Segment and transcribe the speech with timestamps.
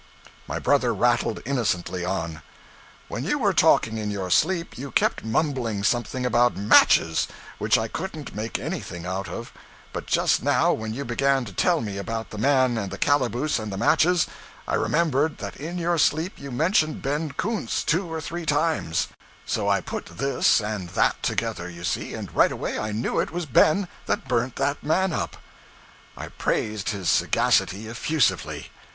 [0.47, 2.41] My brother rattled innocently on
[3.07, 7.27] 'When you were talking in your sleep, you kept mumbling something about "matches,"
[7.59, 9.53] which I couldn't make anything out of;
[9.93, 13.59] but just now, when you began to tell me about the man and the calaboose
[13.59, 14.25] and the matches,
[14.67, 19.07] I remembered that in your sleep you mentioned Ben Coontz two or three times;
[19.45, 23.29] so I put this and that together, you see, and right away I knew it
[23.29, 25.37] was Ben that burnt that man up.'
[26.17, 28.71] I praised his sagacity effusively.